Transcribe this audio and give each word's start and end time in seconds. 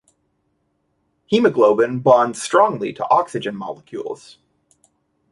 Hemoglobin 1.27 1.99
bonds 1.99 2.41
strongly 2.41 2.91
to 2.91 3.07
oxygen 3.11 3.55
molecules. 3.55 4.39